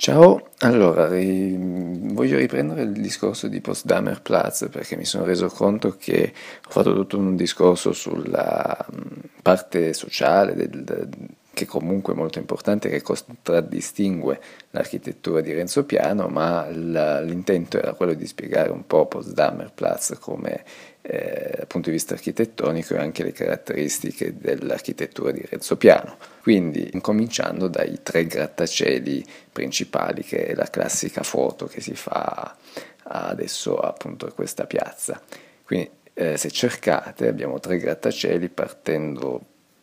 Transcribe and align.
Ciao, 0.00 0.52
allora 0.60 1.08
ri- 1.08 1.54
voglio 2.14 2.38
riprendere 2.38 2.84
il 2.84 2.92
discorso 2.92 3.48
di 3.48 3.60
Potsdamer 3.60 4.22
Platz 4.22 4.66
perché 4.70 4.96
mi 4.96 5.04
sono 5.04 5.26
reso 5.26 5.48
conto 5.48 5.94
che 5.98 6.32
ho 6.66 6.70
fatto 6.70 6.94
tutto 6.94 7.18
un 7.18 7.36
discorso 7.36 7.92
sulla 7.92 8.86
parte 9.42 9.92
sociale 9.92 10.54
del, 10.54 10.84
che 11.52 11.66
comunque 11.66 12.14
è 12.14 12.16
molto 12.16 12.38
importante, 12.38 12.88
che 12.88 13.02
contraddistingue 13.02 14.40
l'architettura 14.70 15.40
di 15.40 15.52
Renzo 15.52 15.84
Piano, 15.84 16.28
ma 16.28 16.68
l'intento 16.68 17.78
era 17.78 17.94
quello 17.94 18.14
di 18.14 18.26
spiegare 18.26 18.70
un 18.70 18.86
po' 18.86 19.06
Potsdamer 19.06 19.72
Platz 19.72 20.16
come 20.18 20.64
eh, 21.02 21.64
punto 21.66 21.88
di 21.88 21.96
vista 21.96 22.14
architettonico 22.14 22.94
e 22.94 22.98
anche 22.98 23.24
le 23.24 23.32
caratteristiche 23.32 24.36
dell'architettura 24.38 25.32
di 25.32 25.44
Renzo 25.48 25.76
Piano. 25.76 26.16
Quindi 26.42 26.90
incominciando 26.92 27.68
dai 27.68 28.00
tre 28.02 28.26
grattacieli 28.26 29.24
principali, 29.52 30.22
che 30.22 30.46
è 30.46 30.54
la 30.54 30.68
classica 30.70 31.22
foto 31.22 31.66
che 31.66 31.80
si 31.80 31.94
fa 31.94 32.56
adesso 33.02 33.78
appunto 33.78 34.26
a 34.26 34.32
questa 34.32 34.66
piazza. 34.66 35.20
Quindi 35.64 35.90
eh, 36.14 36.36
se 36.36 36.50
cercate 36.50 37.28
abbiamo 37.28 37.58
tre 37.60 37.78
grattacieli 37.78 38.48
partendo 38.48 39.40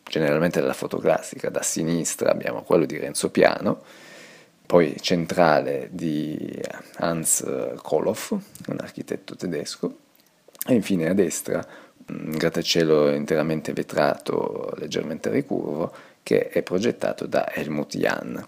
generalmente 0.08 0.60
dalla 0.60 0.72
foto 0.72 0.98
classica, 0.98 1.50
da 1.50 1.62
sinistra 1.62 2.30
abbiamo 2.30 2.62
quello 2.62 2.84
di 2.84 2.96
Renzo 2.98 3.30
Piano, 3.30 3.82
poi 4.66 4.96
centrale 5.00 5.88
di 5.92 6.60
Hans 6.96 7.44
Koloff, 7.82 8.30
un 8.30 8.78
architetto 8.80 9.34
tedesco, 9.34 9.96
e 10.66 10.74
infine 10.74 11.08
a 11.08 11.14
destra 11.14 11.66
un 12.08 12.30
grattacielo 12.30 13.12
interamente 13.12 13.72
vetrato, 13.72 14.74
leggermente 14.76 15.30
ricurvo, 15.30 15.92
che 16.22 16.48
è 16.48 16.62
progettato 16.62 17.26
da 17.26 17.50
Helmut 17.52 17.96
Jahn. 17.96 18.46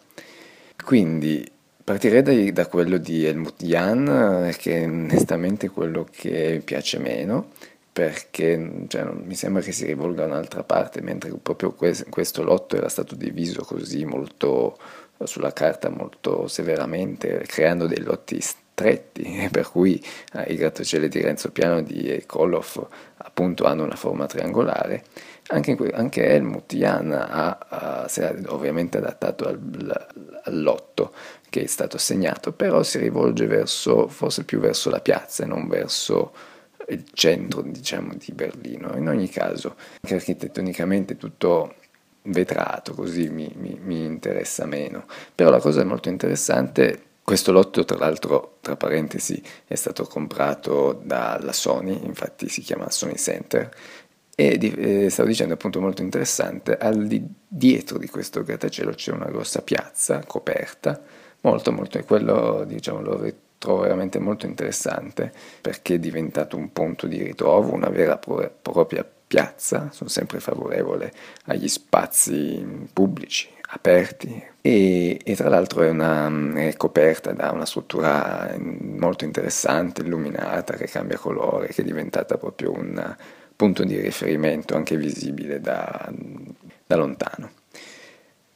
Quindi 0.85 1.51
partirei 1.83 2.23
da, 2.23 2.63
da 2.63 2.67
quello 2.69 2.99
di 2.99 3.25
Helmut 3.25 3.63
Jahn, 3.63 4.55
che 4.57 4.83
è 4.83 4.85
onestamente 4.85 5.69
quello 5.69 6.07
che 6.11 6.61
piace 6.65 6.99
meno, 6.99 7.53
perché 7.93 8.85
cioè, 8.89 9.05
mi 9.05 9.35
sembra 9.35 9.63
che 9.63 9.73
si 9.73 9.85
rivolga 9.85 10.25
a 10.25 10.27
un'altra 10.27 10.63
parte, 10.63 11.01
mentre 11.01 11.33
proprio 11.43 11.73
questo 11.75 12.43
lotto 12.43 12.77
era 12.77 12.89
stato 12.89 13.15
diviso 13.15 13.63
così 13.63 14.05
molto 14.05 14.77
sulla 15.25 15.53
carta 15.53 15.91
molto 15.91 16.47
severamente, 16.47 17.45
creando 17.47 17.87
dei 17.87 18.01
lotti 18.01 18.41
stretti, 18.41 19.49
per 19.53 19.69
cui 19.69 20.03
eh, 20.35 20.53
i 20.53 20.57
grattacieli 20.57 21.09
di 21.09 21.21
Renzo 21.21 21.51
Piano 21.51 21.83
di 21.83 22.23
Koloff 22.27 22.83
appunto 23.19 23.65
hanno 23.65 23.85
una 23.85 23.97
forma 23.97 24.27
triangolare. 24.27 25.05
Anche, 25.49 25.77
anche 25.93 26.25
Helmut 26.25 26.73
Jahn 26.73 27.11
ha, 27.11 27.59
ha, 27.59 28.09
si 28.09 28.21
è 28.21 28.35
ovviamente 28.47 28.99
adattato 28.99 29.49
al, 29.49 30.09
al, 30.45 30.63
lotto 30.63 31.13
che 31.49 31.65
è 31.65 31.67
stato 31.67 31.97
assegnato, 31.97 32.53
però 32.53 32.85
si 32.85 32.99
rivolge 32.99 33.47
verso, 33.47 34.07
forse 34.07 34.45
più 34.45 34.61
verso 34.61 34.91
la 34.91 35.01
piazza 35.01 35.43
e 35.43 35.47
non 35.47 35.67
verso 35.67 36.33
il 36.91 37.05
centro 37.13 37.63
diciamo, 37.63 38.13
di 38.15 38.33
Berlino. 38.33 38.97
In 38.97 39.09
ogni 39.09 39.29
caso, 39.29 39.77
anche 40.01 40.15
architettonicamente 40.15 41.17
tutto 41.17 41.75
vetrato, 42.23 42.95
così 42.95 43.29
mi, 43.29 43.53
mi, 43.57 43.79
mi 43.83 44.05
interessa 44.05 44.67
meno. 44.67 45.07
Però 45.35 45.51
la 45.51 45.61
cosa 45.61 45.85
molto 45.85 46.09
interessante 46.09 47.05
questo 47.23 47.53
lotto, 47.53 47.85
tra 47.85 47.97
l'altro, 47.97 48.57
tra 48.61 48.77
parentesi, 48.77 49.41
è 49.65 49.77
stato 49.77 50.05
comprato 50.05 51.01
dalla 51.05 51.53
Sony, 51.53 52.05
infatti 52.05 52.49
si 52.49 52.61
chiama 52.61 52.91
Sony 52.91 53.15
Center, 53.15 53.71
e 54.35 54.59
di, 54.59 54.73
eh, 54.73 55.11
stavo 55.11 55.29
dicendo 55.29 55.55
appunto 55.55 55.81
molto 55.81 56.03
interessante, 56.03 56.77
al 56.77 57.07
di, 57.07 57.23
dietro 57.47 57.99
di 57.99 58.09
questo 58.09 58.43
grattacielo 58.43 58.93
c'è 58.93 59.13
una 59.13 59.31
grossa 59.31 59.63
piazza 59.63 60.25
coperta, 60.27 61.01
molto 61.43 61.71
molto, 61.71 61.99
e 61.99 62.05
quello 62.05 62.65
diciamo 62.67 63.01
lo 63.01 63.33
trovo 63.61 63.83
veramente 63.83 64.19
molto 64.19 64.47
interessante 64.47 65.31
perché 65.61 65.95
è 65.95 65.99
diventato 65.99 66.57
un 66.57 66.73
punto 66.73 67.07
di 67.07 67.23
ritrovo, 67.23 67.75
una 67.75 67.91
vera 67.91 68.19
e 68.19 68.51
propria 68.61 69.07
piazza, 69.27 69.91
sono 69.93 70.09
sempre 70.09 70.41
favorevole 70.41 71.13
agli 71.45 71.69
spazi 71.69 72.89
pubblici, 72.91 73.49
aperti 73.73 74.43
e, 74.63 75.21
e 75.23 75.37
tra 75.37 75.51
l'altro 75.51 75.83
è, 75.83 75.91
una, 75.91 76.33
è, 76.55 76.75
coperta 76.77 77.33
da 77.33 77.51
una 77.53 77.67
struttura 77.67 78.57
molto 78.59 79.25
interessante, 79.25 80.01
illuminata, 80.03 80.75
che 80.75 80.87
cambia 80.87 81.19
colore, 81.19 81.69
che 81.69 81.83
è 81.83 81.85
diventata 81.85 82.39
proprio 82.39 82.73
un 82.73 83.17
punto 83.55 83.85
di 83.85 84.01
riferimento 84.01 84.75
anche 84.75 84.97
visibile 84.97 85.61
da, 85.61 86.11
da 86.87 86.97
lontano. 86.97 87.60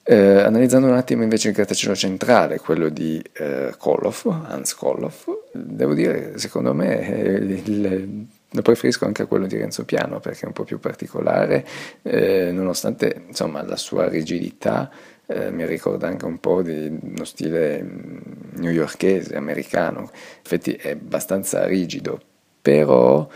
Eh, 0.06 0.41
analizzando 0.42 0.87
un 0.87 0.92
attimo 0.92 1.22
invece 1.22 1.48
il 1.48 1.54
grattacielo 1.54 1.94
centrale, 1.94 2.59
quello 2.59 2.91
di 2.91 3.25
eh, 3.32 3.75
Koloff, 3.78 4.26
Hans 4.26 4.75
Koloff, 4.75 5.31
devo 5.50 5.94
dire, 5.94 6.37
secondo 6.38 6.75
me 6.75 6.97
il, 6.97 7.50
il, 7.50 8.26
lo 8.50 8.62
preferisco 8.62 9.06
anche 9.06 9.22
a 9.22 9.26
quello 9.26 9.47
di 9.47 9.56
Renzo 9.56 9.87
Piano 9.87 10.20
perché 10.20 10.42
è 10.42 10.47
un 10.47 10.53
po' 10.53 10.65
più 10.65 10.78
particolare, 10.78 11.66
eh, 12.03 12.50
nonostante 12.53 13.22
insomma, 13.28 13.62
la 13.62 13.76
sua 13.76 14.06
rigidità 14.06 14.91
eh, 15.26 15.50
mi 15.50 15.65
ricorda 15.65 16.06
anche 16.06 16.26
un 16.26 16.38
po' 16.38 16.60
di 16.60 16.98
uno 17.00 17.25
stile 17.25 17.82
mm, 17.82 18.19
newyorkese, 18.56 19.36
americano, 19.36 20.00
in 20.00 20.09
effetti 20.42 20.75
è 20.75 20.91
abbastanza 20.91 21.65
rigido, 21.65 22.21
però 22.60 23.26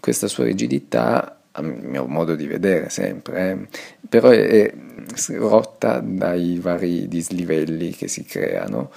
questa 0.00 0.28
sua 0.28 0.44
rigidità 0.44 1.36
a 1.56 1.62
mio 1.62 2.06
modo 2.06 2.34
di 2.34 2.46
vedere 2.46 2.90
sempre, 2.90 3.50
eh, 3.50 3.68
però 4.08 4.30
è, 4.30 4.70
è 4.70 4.72
rotta 5.36 6.00
dai 6.00 6.58
vari 6.58 7.08
dislivelli 7.08 7.90
che 7.90 8.08
si 8.08 8.24
creano 8.24 8.90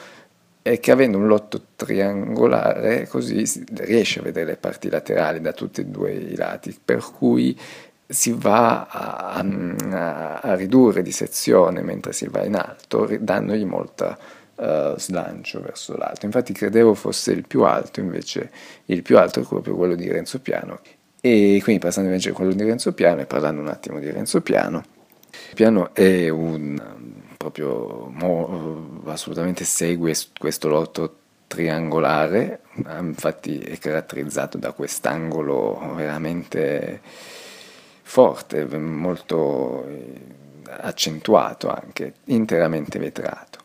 e 0.62 0.80
che 0.80 0.92
avendo 0.92 1.18
un 1.18 1.28
lotto 1.28 1.62
triangolare 1.76 3.08
così 3.08 3.46
si 3.46 3.64
riesce 3.74 4.20
a 4.20 4.24
vedere 4.24 4.46
le 4.46 4.58
parti 4.58 4.90
laterali 4.90 5.42
da 5.42 5.54
tutti 5.54 5.82
e 5.82 5.86
due 5.86 6.12
i 6.12 6.36
lati, 6.36 6.78
per 6.84 7.04
cui 7.18 7.58
si 8.06 8.34
va 8.36 8.88
a, 8.88 9.36
a, 9.36 10.40
a 10.40 10.56
ridurre 10.56 11.02
di 11.02 11.12
sezione 11.12 11.82
mentre 11.82 12.12
si 12.12 12.28
va 12.28 12.44
in 12.44 12.56
alto, 12.56 13.08
dandogli 13.20 13.66
molta 13.66 14.18
uh, 14.56 14.98
slancio 14.98 15.62
verso 15.62 15.96
l'alto. 15.96 16.26
Infatti 16.26 16.52
credevo 16.54 16.94
fosse 16.94 17.32
il 17.32 17.46
più 17.48 17.64
alto, 17.64 18.00
invece 18.00 18.52
il 18.86 19.02
più 19.02 19.18
alto 19.18 19.42
è 19.42 19.44
proprio 19.44 19.76
quello 19.76 19.96
di 19.96 20.12
Renzo 20.12 20.40
Piano, 20.40 20.80
e 21.22 21.60
quindi 21.64 21.82
passando 21.82 22.10
invece 22.10 22.32
a 22.32 22.34
quello 22.34 22.54
di 22.54 22.64
Renzo 22.64 22.94
Piano 22.94 23.22
e 23.22 23.26
parlando 23.26 23.62
un 23.62 23.68
attimo 23.68 24.00
di 24.00 24.10
Renzo 24.10 24.42
Piano, 24.42 24.84
Piano 25.54 25.94
è 25.94 26.30
un 26.30 26.82
proprio 27.38 28.10
mo, 28.12 29.02
assolutamente 29.06 29.64
segue 29.64 30.14
questo 30.38 30.68
lotto 30.68 31.16
triangolare, 31.48 32.62
infatti 33.00 33.58
è 33.60 33.78
caratterizzato 33.78 34.58
da 34.58 34.72
quest'angolo 34.72 35.94
veramente 35.96 37.02
forte, 38.04 38.66
molto 38.78 39.86
eh, 39.88 40.22
accentuato 40.66 41.70
anche, 41.70 42.14
interamente 42.26 43.00
vetrato. 43.00 43.60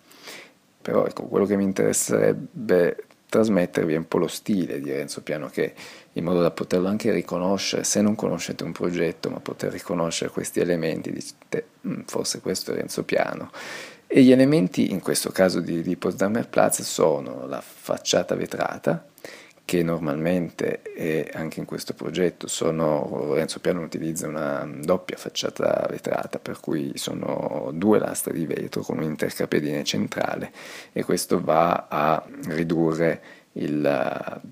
Però 0.81 1.05
ecco, 1.06 1.25
quello 1.25 1.47
che 1.47 1.56
mi 1.56 1.65
interesserebbe 1.65 3.05
trasmettervi 3.34 3.97
un 3.97 4.06
po' 4.06 4.19
lo 4.19 4.28
stile 4.28 4.81
di 4.81 4.93
Renzo 4.93 5.21
Piano 5.21 5.49
che 5.49 5.75
in 6.12 6.22
modo 6.22 6.41
da 6.41 6.53
poterlo 6.53 6.87
anche 6.87 7.11
riconoscere, 7.11 7.83
se 7.83 8.00
non 8.00 8.15
conoscete 8.15 8.62
un 8.62 8.71
progetto, 8.71 9.28
ma 9.28 9.41
poter 9.41 9.72
riconoscere 9.72 10.31
questi 10.31 10.61
elementi, 10.61 11.11
dite 11.11 11.67
mm, 11.84 12.03
forse 12.06 12.41
questo 12.41 12.71
è 12.71 12.77
Renzo 12.77 13.03
Piano. 13.03 13.50
E 14.06 14.22
gli 14.22 14.31
elementi 14.31 14.93
in 14.93 15.00
questo 15.00 15.31
caso 15.31 15.59
di, 15.59 15.83
di 15.83 15.97
Potsdamer 15.97 16.49
Platz 16.49 16.83
sono 16.83 17.49
la 17.49 17.61
facciata 17.61 18.37
vetrata, 18.37 19.05
che 19.65 19.83
normalmente 19.83 20.83
e 20.83 21.31
anche 21.33 21.61
in 21.61 21.67
questo 21.67 21.95
progetto 21.95 22.47
sono, 22.47 23.33
Renzo 23.33 23.61
Piano 23.61 23.81
utilizza 23.81 24.29
una 24.29 24.69
doppia 24.83 25.17
facciata 25.17 25.87
vetrata 25.89 26.39
per 26.39 26.61
cui 26.61 26.93
sono 26.97 27.71
due 27.73 27.99
lastre 27.99 28.35
di 28.35 28.47
vetro 28.47 28.83
con 28.83 28.99
un 28.99 29.05
intercapedine 29.05 29.83
centrale 29.83 30.53
e 30.93 31.03
questo 31.03 31.41
va 31.41 31.87
a 31.89 32.23
ridurre 32.49 33.22
il 33.53 34.43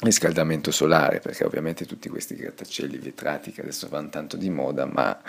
riscaldamento 0.00 0.70
solare 0.70 1.18
perché 1.18 1.44
ovviamente 1.44 1.84
tutti 1.84 2.08
questi 2.08 2.36
grattacieli 2.36 2.98
vetrati 2.98 3.50
che 3.50 3.62
adesso 3.62 3.88
vanno 3.88 4.10
tanto 4.10 4.36
di 4.36 4.48
moda 4.48 4.86
ma 4.86 5.20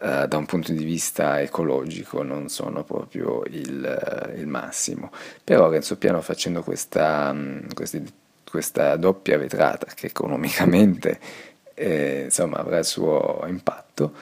eh, 0.00 0.28
da 0.28 0.36
un 0.36 0.44
punto 0.44 0.72
di 0.72 0.84
vista 0.84 1.40
ecologico 1.40 2.22
non 2.22 2.50
sono 2.50 2.84
proprio 2.84 3.42
il, 3.46 4.34
il 4.36 4.46
massimo. 4.46 5.10
Però 5.42 5.70
Renzo 5.70 5.96
Piano 5.96 6.20
facendo 6.20 6.62
questa, 6.62 7.34
questi 7.72 8.26
questa 8.50 8.96
doppia 8.96 9.38
vetrata 9.38 9.86
che 9.94 10.06
economicamente 10.06 11.18
eh, 11.74 12.22
insomma, 12.24 12.58
avrà 12.58 12.78
il 12.78 12.84
suo 12.84 13.44
impatto, 13.46 14.12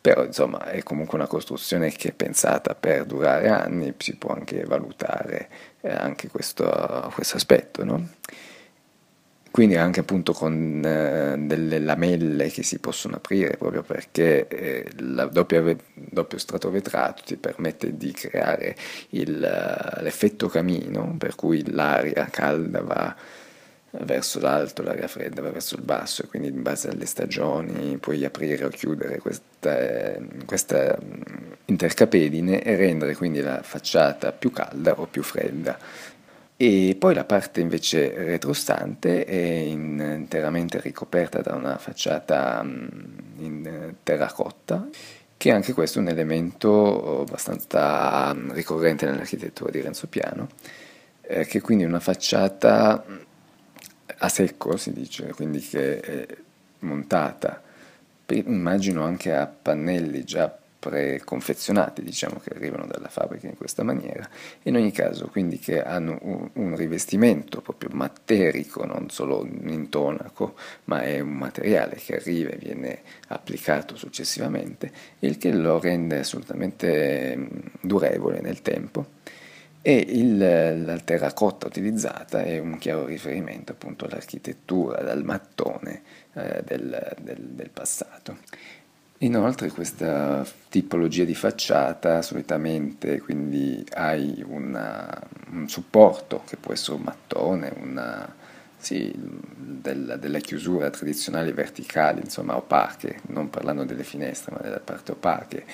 però 0.00 0.24
insomma, 0.24 0.64
è 0.64 0.82
comunque 0.82 1.18
una 1.18 1.26
costruzione 1.26 1.90
che 1.90 2.08
è 2.08 2.12
pensata 2.12 2.74
per 2.74 3.04
durare 3.04 3.48
anni, 3.48 3.94
si 3.98 4.16
può 4.16 4.34
anche 4.34 4.64
valutare 4.64 5.48
eh, 5.82 5.90
anche 5.92 6.28
questo, 6.28 7.10
questo 7.14 7.36
aspetto. 7.36 7.84
No? 7.84 8.08
quindi 9.52 9.76
anche 9.76 10.00
appunto 10.00 10.32
con 10.32 10.82
eh, 10.82 11.36
delle 11.38 11.78
lamelle 11.78 12.48
che 12.48 12.62
si 12.62 12.78
possono 12.78 13.16
aprire 13.16 13.58
proprio 13.58 13.82
perché 13.82 14.48
eh, 14.48 14.86
il 14.96 15.28
doppio, 15.30 15.76
doppio, 15.92 16.38
strato 16.38 16.70
vetrato 16.70 17.22
ti 17.22 17.36
permette 17.36 17.96
di 17.98 18.12
creare 18.12 18.74
il, 19.10 19.38
l'effetto 19.38 20.48
camino 20.48 21.14
per 21.18 21.34
cui 21.34 21.70
l'aria 21.70 22.28
calda 22.30 22.80
va 22.80 23.14
verso 24.00 24.40
l'alto, 24.40 24.82
l'aria 24.82 25.06
fredda 25.06 25.42
va 25.42 25.50
verso 25.50 25.76
il 25.76 25.82
basso 25.82 26.22
e 26.22 26.26
quindi 26.26 26.48
in 26.48 26.62
base 26.62 26.88
alle 26.88 27.06
stagioni 27.06 27.98
puoi 27.98 28.24
aprire 28.24 28.64
o 28.64 28.68
chiudere 28.68 29.18
questa, 29.18 30.16
questa 30.46 30.98
intercapedine 31.66 32.62
e 32.62 32.76
rendere 32.76 33.14
quindi 33.14 33.40
la 33.40 33.62
facciata 33.62 34.32
più 34.32 34.50
calda 34.50 34.98
o 34.98 35.06
più 35.06 35.22
fredda. 35.22 35.78
E 36.56 36.96
poi 36.98 37.12
la 37.14 37.24
parte 37.24 37.60
invece 37.60 38.14
retrostante 38.14 39.24
è 39.24 39.36
interamente 39.36 40.80
ricoperta 40.80 41.40
da 41.40 41.54
una 41.54 41.76
facciata 41.76 42.62
mm, 42.62 42.86
in 43.38 43.94
terracotta, 44.02 44.88
che 45.36 45.50
anche 45.50 45.72
questo 45.72 45.98
è 45.98 46.02
un 46.02 46.08
elemento 46.08 47.22
abbastanza 47.22 48.32
mm, 48.32 48.52
ricorrente 48.52 49.06
nell'architettura 49.06 49.72
di 49.72 49.80
Renzo 49.80 50.06
Piano, 50.06 50.48
eh, 51.22 51.46
che 51.46 51.60
quindi 51.60 51.82
è 51.82 51.88
una 51.88 51.98
facciata 51.98 53.04
mm, 53.08 53.16
a 54.18 54.28
secco, 54.28 54.76
si 54.76 54.92
dice, 54.92 55.32
quindi 55.34 55.60
che 55.60 56.00
è 56.00 56.26
montata, 56.80 57.62
immagino 58.26 59.04
anche 59.04 59.34
a 59.34 59.46
pannelli 59.46 60.24
già 60.24 60.56
preconfezionati, 60.82 62.02
diciamo 62.02 62.40
che 62.42 62.54
arrivano 62.54 62.86
dalla 62.86 63.08
fabbrica 63.08 63.46
in 63.46 63.56
questa 63.56 63.84
maniera, 63.84 64.28
in 64.62 64.74
ogni 64.74 64.90
caso 64.90 65.28
quindi 65.28 65.60
che 65.60 65.80
hanno 65.80 66.18
un, 66.22 66.48
un 66.54 66.76
rivestimento 66.76 67.60
proprio 67.60 67.90
materico, 67.92 68.84
non 68.84 69.08
solo 69.08 69.42
un 69.42 69.68
intonaco, 69.68 70.54
ma 70.84 71.02
è 71.02 71.20
un 71.20 71.34
materiale 71.34 71.94
che 71.94 72.16
arriva 72.16 72.50
e 72.50 72.56
viene 72.56 73.02
applicato 73.28 73.94
successivamente, 73.94 74.90
il 75.20 75.38
che 75.38 75.52
lo 75.52 75.78
rende 75.78 76.18
assolutamente 76.18 77.36
mm, 77.36 77.46
durevole 77.80 78.40
nel 78.40 78.60
tempo. 78.60 79.20
E 79.84 79.96
il, 79.96 80.84
la 80.84 80.98
terracotta 80.98 81.66
utilizzata 81.66 82.42
è 82.42 82.58
un 82.58 82.78
chiaro 82.78 83.04
riferimento 83.04 83.72
appunto 83.72 84.04
all'architettura, 84.04 85.02
dal 85.02 85.24
mattone 85.24 86.02
eh, 86.34 86.62
del, 86.64 87.16
del, 87.20 87.40
del 87.40 87.70
passato. 87.70 88.38
Inoltre 89.18 89.70
questa 89.70 90.44
tipologia 90.68 91.24
di 91.24 91.34
facciata 91.34 92.22
solitamente 92.22 93.20
quindi 93.20 93.84
hai 93.94 94.42
una, 94.46 95.20
un 95.50 95.68
supporto 95.68 96.42
che 96.46 96.56
può 96.56 96.72
essere 96.72 96.96
un 96.96 97.02
mattone, 97.02 97.72
una, 97.80 98.34
sì, 98.82 99.12
della, 99.14 100.16
della, 100.16 100.40
chiusura 100.40 100.90
tradizionali 100.90 101.52
verticali, 101.52 102.20
insomma 102.20 102.56
opache, 102.56 103.20
non 103.28 103.48
parlando 103.48 103.84
delle 103.84 104.02
finestre 104.02 104.52
ma 104.52 104.60
delle 104.60 104.80
parti 104.80 105.12
opache, 105.12 105.64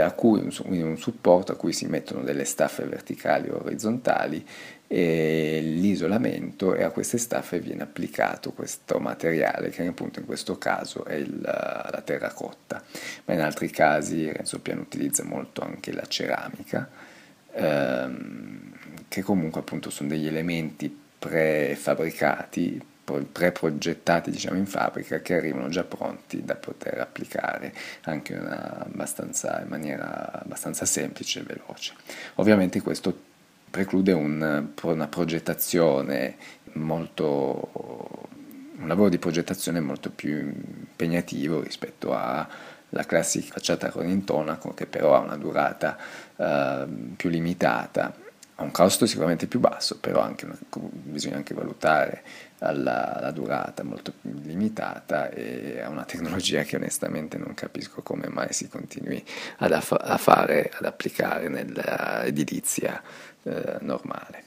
a 0.00 0.10
cui 0.12 0.40
un, 0.40 0.50
un 0.64 0.96
supporto 0.96 1.52
a 1.52 1.56
cui 1.56 1.74
si 1.74 1.84
mettono 1.86 2.22
delle 2.22 2.44
staffe 2.44 2.84
verticali 2.84 3.50
o 3.50 3.62
orizzontali 3.62 4.44
e 4.86 5.60
l'isolamento 5.62 6.74
e 6.74 6.82
a 6.82 6.90
queste 6.90 7.18
staffe 7.18 7.60
viene 7.60 7.82
applicato 7.82 8.52
questo 8.52 8.98
materiale 8.98 9.68
che 9.68 9.86
appunto 9.86 10.18
in 10.18 10.26
questo 10.26 10.56
caso 10.56 11.04
è 11.04 11.14
il, 11.14 11.40
la 11.40 12.02
terracotta, 12.02 12.82
ma 13.26 13.34
in 13.34 13.40
altri 13.40 13.70
casi 13.70 14.32
Renzo 14.32 14.60
Piano 14.60 14.80
utilizza 14.80 15.24
molto 15.24 15.60
anche 15.60 15.92
la 15.92 16.06
ceramica, 16.06 16.88
ehm, 17.52 18.72
che 19.08 19.22
comunque 19.22 19.60
appunto 19.60 19.90
sono 19.90 20.08
degli 20.08 20.26
elementi 20.26 21.08
prefabbricati, 21.20 22.82
preprogettati 23.04 24.30
diciamo 24.30 24.56
in 24.56 24.66
fabbrica 24.66 25.20
che 25.20 25.34
arrivano 25.34 25.68
già 25.68 25.84
pronti 25.84 26.44
da 26.44 26.54
poter 26.54 27.00
applicare 27.00 27.74
anche 28.02 28.32
in 28.32 29.66
maniera 29.66 30.32
abbastanza 30.40 30.86
semplice 30.86 31.40
e 31.40 31.42
veloce. 31.42 31.94
Ovviamente 32.36 32.80
questo 32.80 33.28
preclude 33.68 34.12
un, 34.12 34.70
una 34.82 35.08
progettazione 35.08 36.36
molto 36.72 38.28
un 38.80 38.88
lavoro 38.88 39.10
di 39.10 39.18
progettazione 39.18 39.78
molto 39.80 40.10
più 40.10 40.38
impegnativo 40.38 41.60
rispetto 41.60 42.16
alla 42.16 43.04
classica 43.06 43.52
facciata 43.52 43.90
con 43.90 44.08
intonaco 44.08 44.72
che 44.72 44.86
però 44.86 45.14
ha 45.14 45.18
una 45.18 45.36
durata 45.36 45.98
eh, 46.36 46.86
più 47.14 47.28
limitata 47.28 48.14
ha 48.60 48.62
un 48.62 48.70
costo 48.72 49.06
sicuramente 49.06 49.46
più 49.46 49.58
basso, 49.58 49.98
però 49.98 50.20
anche 50.20 50.46
bisogna 50.68 51.36
anche 51.36 51.54
valutare 51.54 52.22
la, 52.58 52.72
la, 53.18 53.30
durata 53.30 53.82
molto 53.82 54.12
limitata 54.20 55.30
e 55.30 55.80
ha 55.80 55.88
una 55.88 56.04
tecnologia 56.04 56.62
che 56.62 56.76
onestamente 56.76 57.38
non 57.38 57.54
capisco 57.54 58.02
come 58.02 58.28
mai 58.28 58.52
si 58.52 58.68
continui 58.68 59.24
ad 59.58 59.72
aff- 59.72 59.98
a 59.98 60.18
fare, 60.18 60.70
ad 60.74 60.84
applicare 60.84 61.48
nell'edilizia 61.48 63.02
eh, 63.44 63.78
normale. 63.80 64.44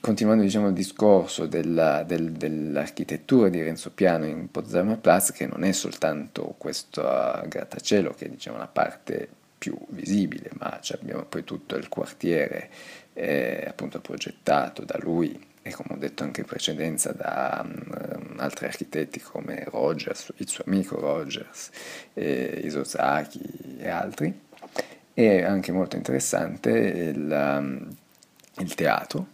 Continuando 0.00 0.44
diciamo, 0.44 0.68
il 0.68 0.74
discorso 0.74 1.46
della, 1.46 2.04
del, 2.04 2.30
dell'architettura 2.30 3.48
di 3.48 3.60
Renzo 3.60 3.90
Piano 3.90 4.24
in 4.26 4.48
Potsdamer 4.48 4.98
Platz, 4.98 5.32
che 5.32 5.46
non 5.46 5.64
è 5.64 5.72
soltanto 5.72 6.54
questo 6.56 7.02
grattacielo 7.02 8.14
che 8.14 8.26
è 8.26 8.28
diciamo, 8.28 8.56
la 8.56 8.68
parte 8.68 9.30
più 9.58 9.76
visibile, 9.88 10.50
ma 10.58 10.80
abbiamo 10.92 11.24
poi 11.24 11.44
tutto 11.44 11.76
il 11.76 11.88
quartiere 11.88 12.70
eh, 13.12 13.64
appunto 13.66 14.00
progettato 14.00 14.84
da 14.84 14.96
lui 15.00 15.46
e 15.62 15.72
come 15.72 15.94
ho 15.94 15.96
detto 15.98 16.22
anche 16.22 16.40
in 16.40 16.46
precedenza 16.46 17.12
da 17.12 17.62
um, 17.64 18.34
altri 18.38 18.66
architetti 18.66 19.20
come 19.20 19.64
Rogers, 19.64 20.32
il 20.36 20.48
suo 20.48 20.64
amico 20.66 20.98
Rogers, 20.98 21.70
eh, 22.14 22.62
Isozaki 22.64 23.76
e 23.78 23.88
altri. 23.88 24.46
E 25.12 25.42
anche 25.42 25.72
molto 25.72 25.96
interessante 25.96 26.70
il, 26.70 27.28
um, 27.58 27.88
il 28.58 28.74
teatro, 28.74 29.26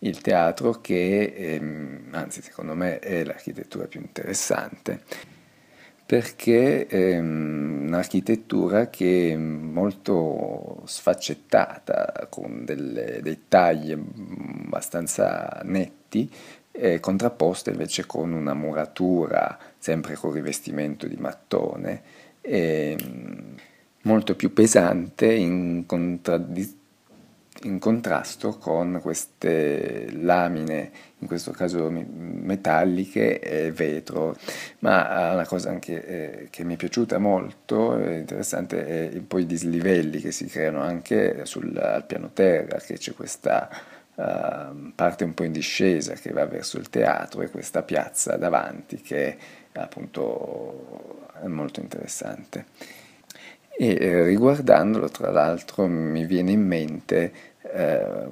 il 0.00 0.20
teatro 0.20 0.80
che 0.82 1.32
ehm, 1.34 2.08
anzi 2.10 2.42
secondo 2.42 2.74
me 2.74 2.98
è 2.98 3.24
l'architettura 3.24 3.86
più 3.86 4.00
interessante 4.00 5.02
perché 6.06 6.86
è 6.86 7.14
ehm, 7.14 7.84
un'architettura 7.86 8.90
che 8.90 9.32
è 9.32 9.36
molto 9.36 10.82
sfaccettata, 10.84 12.26
con 12.28 12.64
delle, 12.64 13.20
dei 13.22 13.44
tagli 13.48 13.92
abbastanza 13.92 15.60
netti, 15.64 16.30
contrapposta 16.98 17.70
invece 17.70 18.04
con 18.04 18.32
una 18.32 18.52
muratura 18.52 19.56
sempre 19.78 20.16
con 20.16 20.32
rivestimento 20.32 21.06
di 21.06 21.16
mattone, 21.16 22.02
ehm, 22.40 23.54
molto 24.02 24.34
più 24.34 24.52
pesante 24.52 25.32
in 25.32 25.84
contraddizione 25.86 26.82
in 27.64 27.78
contrasto 27.78 28.56
con 28.58 28.98
queste 29.02 30.08
lamine, 30.12 30.90
in 31.18 31.26
questo 31.26 31.50
caso 31.50 31.90
metalliche 31.90 33.40
e 33.40 33.72
vetro. 33.72 34.36
Ma 34.80 35.32
una 35.32 35.46
cosa 35.46 35.70
anche 35.70 36.06
eh, 36.06 36.48
che 36.50 36.64
mi 36.64 36.74
è 36.74 36.76
piaciuta 36.76 37.18
molto, 37.18 37.96
è 37.96 38.16
interessante, 38.16 39.10
è 39.10 39.20
poi 39.20 39.42
i 39.42 39.46
dislivelli 39.46 40.20
che 40.20 40.32
si 40.32 40.46
creano 40.46 40.80
anche 40.82 41.44
sul, 41.44 41.76
al 41.76 42.04
piano 42.06 42.30
terra, 42.32 42.78
che 42.78 42.98
c'è 42.98 43.12
questa 43.14 43.68
uh, 44.14 44.92
parte 44.94 45.24
un 45.24 45.34
po' 45.34 45.44
in 45.44 45.52
discesa 45.52 46.14
che 46.14 46.30
va 46.30 46.46
verso 46.46 46.78
il 46.78 46.88
teatro 46.90 47.42
e 47.42 47.50
questa 47.50 47.82
piazza 47.82 48.36
davanti 48.36 49.00
che 49.00 49.36
appunto 49.72 51.28
è 51.42 51.46
molto 51.46 51.80
interessante. 51.80 52.66
E 53.76 53.96
eh, 54.00 54.22
riguardandolo, 54.22 55.08
tra 55.08 55.30
l'altro, 55.30 55.86
mi 55.86 56.24
viene 56.26 56.52
in 56.52 56.64
mente 56.64 57.32
eh, 57.74 58.28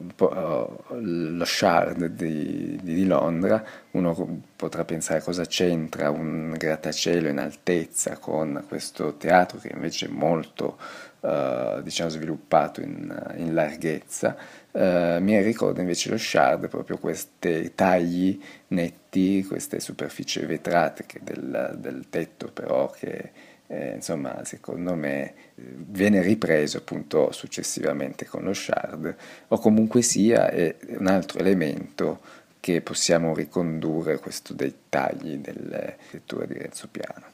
lo 1.00 1.44
Shard 1.44 2.06
di, 2.06 2.78
di, 2.80 3.04
Londra, 3.04 3.62
uno 3.92 4.42
potrà 4.54 4.84
pensare 4.84 5.20
cosa 5.20 5.44
c'entra 5.44 6.10
un 6.10 6.54
grattacielo 6.56 7.28
in 7.28 7.38
altezza 7.38 8.18
con 8.18 8.64
questo 8.68 9.16
teatro 9.16 9.58
che 9.58 9.72
invece 9.74 10.06
è 10.06 10.10
molto 10.10 10.78
eh, 11.22 11.80
diciamo, 11.82 12.10
sviluppato 12.10 12.80
in, 12.82 13.32
in 13.36 13.52
larghezza. 13.52 14.36
Eh, 14.70 15.18
mi 15.20 15.40
ricorda 15.42 15.80
invece 15.80 16.10
lo 16.10 16.18
Shard 16.18 16.68
proprio 16.68 16.98
questi 16.98 17.72
tagli 17.74 18.40
netti, 18.68 19.44
queste 19.44 19.80
superfici 19.80 20.38
vetrate 20.46 21.04
del, 21.20 21.74
del 21.78 22.06
tetto 22.08 22.48
però 22.52 22.88
che 22.90 23.50
eh, 23.72 23.94
insomma, 23.94 24.44
secondo 24.44 24.94
me 24.94 25.32
viene 25.54 26.20
ripreso 26.20 26.76
appunto 26.76 27.32
successivamente 27.32 28.26
con 28.26 28.42
lo 28.42 28.52
shard, 28.52 29.16
o 29.48 29.58
comunque 29.58 30.02
sia 30.02 30.50
è 30.50 30.76
un 30.98 31.06
altro 31.06 31.38
elemento 31.38 32.20
che 32.60 32.82
possiamo 32.82 33.34
ricondurre 33.34 34.18
questo 34.18 34.52
dettagli 34.52 35.38
delle 35.38 35.96
letture 36.10 36.46
di 36.46 36.58
Renzo 36.58 36.88
Piano. 36.90 37.24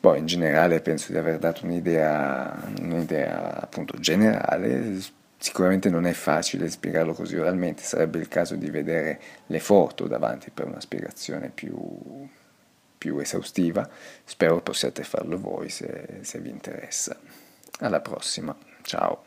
Poi 0.00 0.18
in 0.18 0.26
generale 0.26 0.80
penso 0.80 1.12
di 1.12 1.18
aver 1.18 1.38
dato 1.38 1.66
un'idea, 1.66 2.72
un'idea 2.80 3.60
appunto 3.60 3.98
generale, 3.98 4.98
Sicuramente 5.38 5.90
non 5.90 6.06
è 6.06 6.12
facile 6.12 6.68
spiegarlo 6.70 7.12
così 7.12 7.36
oralmente, 7.36 7.82
sarebbe 7.82 8.18
il 8.18 8.26
caso 8.26 8.56
di 8.56 8.70
vedere 8.70 9.20
le 9.46 9.60
foto 9.60 10.06
davanti 10.06 10.50
per 10.50 10.66
una 10.66 10.80
spiegazione 10.80 11.50
più, 11.54 11.76
più 12.96 13.18
esaustiva. 13.18 13.88
Spero 14.24 14.60
possiate 14.60 15.04
farlo 15.04 15.38
voi 15.38 15.68
se, 15.68 16.20
se 16.22 16.38
vi 16.38 16.50
interessa. 16.50 17.16
Alla 17.80 18.00
prossima, 18.00 18.56
ciao. 18.82 19.25